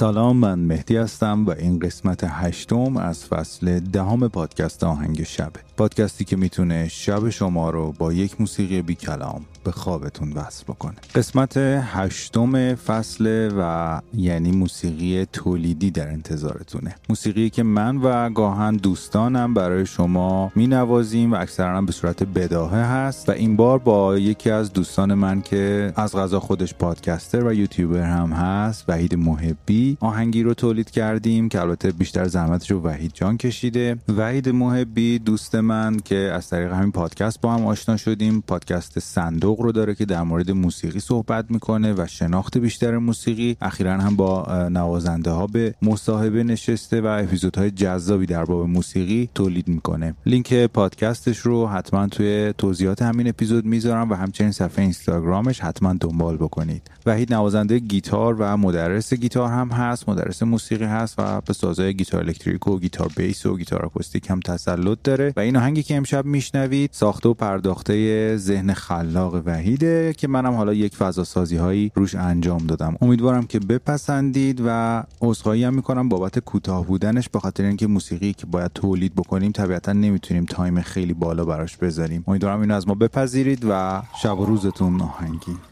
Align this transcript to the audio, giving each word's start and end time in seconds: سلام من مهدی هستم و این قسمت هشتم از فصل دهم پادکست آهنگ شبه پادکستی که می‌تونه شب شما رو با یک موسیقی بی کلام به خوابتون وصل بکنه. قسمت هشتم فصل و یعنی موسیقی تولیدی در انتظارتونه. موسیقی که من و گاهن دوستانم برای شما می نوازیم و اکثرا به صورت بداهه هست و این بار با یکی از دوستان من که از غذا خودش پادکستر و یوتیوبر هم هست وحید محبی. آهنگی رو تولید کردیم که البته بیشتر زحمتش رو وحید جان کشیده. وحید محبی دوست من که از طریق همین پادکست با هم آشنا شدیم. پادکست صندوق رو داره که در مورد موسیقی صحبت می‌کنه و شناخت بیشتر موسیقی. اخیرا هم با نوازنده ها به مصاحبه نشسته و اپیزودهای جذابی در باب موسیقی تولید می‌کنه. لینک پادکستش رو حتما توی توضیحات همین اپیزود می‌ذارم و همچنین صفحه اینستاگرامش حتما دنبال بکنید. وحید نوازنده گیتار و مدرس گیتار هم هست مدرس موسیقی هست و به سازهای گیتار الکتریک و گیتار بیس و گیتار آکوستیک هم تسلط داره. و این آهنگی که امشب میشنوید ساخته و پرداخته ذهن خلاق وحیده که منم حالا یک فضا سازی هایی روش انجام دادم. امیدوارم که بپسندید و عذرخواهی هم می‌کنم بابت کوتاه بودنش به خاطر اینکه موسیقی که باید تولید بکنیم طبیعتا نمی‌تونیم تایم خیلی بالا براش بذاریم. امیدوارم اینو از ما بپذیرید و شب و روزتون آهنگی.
سلام 0.00 0.36
من 0.36 0.58
مهدی 0.58 0.96
هستم 0.96 1.46
و 1.46 1.50
این 1.50 1.78
قسمت 1.78 2.24
هشتم 2.24 2.96
از 2.96 3.24
فصل 3.24 3.80
دهم 3.80 4.28
پادکست 4.28 4.84
آهنگ 4.84 5.22
شبه 5.22 5.60
پادکستی 5.76 6.24
که 6.24 6.36
می‌تونه 6.36 6.88
شب 6.88 7.30
شما 7.30 7.70
رو 7.70 7.92
با 7.92 8.12
یک 8.12 8.40
موسیقی 8.40 8.82
بی 8.82 8.94
کلام 8.94 9.44
به 9.70 9.76
خوابتون 9.76 10.32
وصل 10.32 10.64
بکنه. 10.64 10.94
قسمت 11.14 11.56
هشتم 11.56 12.74
فصل 12.74 13.50
و 13.58 14.00
یعنی 14.14 14.50
موسیقی 14.50 15.26
تولیدی 15.32 15.90
در 15.90 16.08
انتظارتونه. 16.08 16.94
موسیقی 17.08 17.50
که 17.50 17.62
من 17.62 17.96
و 17.96 18.30
گاهن 18.30 18.76
دوستانم 18.76 19.54
برای 19.54 19.86
شما 19.86 20.52
می 20.54 20.66
نوازیم 20.66 21.32
و 21.32 21.36
اکثرا 21.36 21.82
به 21.82 21.92
صورت 21.92 22.22
بداهه 22.22 22.78
هست 22.78 23.28
و 23.28 23.32
این 23.32 23.56
بار 23.56 23.78
با 23.78 24.18
یکی 24.18 24.50
از 24.50 24.72
دوستان 24.72 25.14
من 25.14 25.42
که 25.42 25.92
از 25.96 26.16
غذا 26.16 26.40
خودش 26.40 26.74
پادکستر 26.74 27.44
و 27.44 27.52
یوتیوبر 27.52 28.02
هم 28.02 28.32
هست 28.32 28.84
وحید 28.88 29.14
محبی. 29.14 29.96
آهنگی 30.00 30.42
رو 30.42 30.54
تولید 30.54 30.90
کردیم 30.90 31.48
که 31.48 31.60
البته 31.60 31.90
بیشتر 31.90 32.26
زحمتش 32.26 32.70
رو 32.70 32.80
وحید 32.82 33.12
جان 33.14 33.36
کشیده. 33.36 33.96
وحید 34.16 34.48
محبی 34.48 35.18
دوست 35.18 35.54
من 35.54 35.96
که 36.04 36.16
از 36.16 36.48
طریق 36.48 36.72
همین 36.72 36.92
پادکست 36.92 37.40
با 37.40 37.52
هم 37.52 37.66
آشنا 37.66 37.96
شدیم. 37.96 38.40
پادکست 38.40 38.98
صندوق 38.98 39.59
رو 39.62 39.72
داره 39.72 39.94
که 39.94 40.04
در 40.04 40.22
مورد 40.22 40.50
موسیقی 40.50 41.00
صحبت 41.00 41.44
می‌کنه 41.48 41.92
و 41.92 42.06
شناخت 42.06 42.58
بیشتر 42.58 42.98
موسیقی. 42.98 43.56
اخیرا 43.60 43.92
هم 43.92 44.16
با 44.16 44.46
نوازنده 44.68 45.30
ها 45.30 45.46
به 45.46 45.74
مصاحبه 45.82 46.44
نشسته 46.44 47.00
و 47.00 47.06
اپیزودهای 47.06 47.70
جذابی 47.70 48.26
در 48.26 48.44
باب 48.44 48.68
موسیقی 48.68 49.28
تولید 49.34 49.68
می‌کنه. 49.68 50.14
لینک 50.26 50.54
پادکستش 50.54 51.38
رو 51.38 51.66
حتما 51.66 52.06
توی 52.06 52.54
توضیحات 52.58 53.02
همین 53.02 53.28
اپیزود 53.28 53.64
می‌ذارم 53.64 54.10
و 54.10 54.14
همچنین 54.14 54.52
صفحه 54.52 54.82
اینستاگرامش 54.82 55.60
حتما 55.60 55.94
دنبال 56.00 56.36
بکنید. 56.36 56.90
وحید 57.06 57.34
نوازنده 57.34 57.78
گیتار 57.78 58.36
و 58.38 58.56
مدرس 58.56 59.14
گیتار 59.14 59.48
هم 59.48 59.68
هست 59.68 60.08
مدرس 60.08 60.42
موسیقی 60.42 60.84
هست 60.84 61.14
و 61.18 61.40
به 61.40 61.52
سازهای 61.52 61.94
گیتار 61.94 62.20
الکتریک 62.20 62.68
و 62.68 62.78
گیتار 62.78 63.10
بیس 63.16 63.46
و 63.46 63.56
گیتار 63.56 63.84
آکوستیک 63.84 64.30
هم 64.30 64.40
تسلط 64.40 64.98
داره. 65.04 65.32
و 65.36 65.40
این 65.40 65.56
آهنگی 65.56 65.82
که 65.82 65.96
امشب 65.96 66.24
میشنوید 66.24 66.90
ساخته 66.92 67.28
و 67.28 67.34
پرداخته 67.34 68.36
ذهن 68.36 68.72
خلاق 68.72 69.39
وحیده 69.46 70.14
که 70.16 70.28
منم 70.28 70.54
حالا 70.54 70.74
یک 70.74 70.96
فضا 70.96 71.24
سازی 71.24 71.56
هایی 71.56 71.92
روش 71.94 72.14
انجام 72.14 72.66
دادم. 72.66 72.96
امیدوارم 73.00 73.46
که 73.46 73.58
بپسندید 73.58 74.62
و 74.66 75.02
عذرخواهی 75.20 75.64
هم 75.64 75.74
می‌کنم 75.74 76.08
بابت 76.08 76.38
کوتاه 76.38 76.86
بودنش 76.86 77.28
به 77.28 77.40
خاطر 77.40 77.64
اینکه 77.64 77.86
موسیقی 77.86 78.32
که 78.32 78.46
باید 78.46 78.70
تولید 78.74 79.14
بکنیم 79.14 79.52
طبیعتا 79.52 79.92
نمی‌تونیم 79.92 80.44
تایم 80.44 80.80
خیلی 80.80 81.14
بالا 81.14 81.44
براش 81.44 81.76
بذاریم. 81.76 82.24
امیدوارم 82.26 82.60
اینو 82.60 82.74
از 82.74 82.88
ما 82.88 82.94
بپذیرید 82.94 83.66
و 83.68 84.02
شب 84.22 84.38
و 84.38 84.44
روزتون 84.44 85.00
آهنگی. 85.00 85.69